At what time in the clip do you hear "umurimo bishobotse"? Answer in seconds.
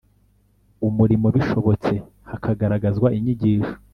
0.87-1.93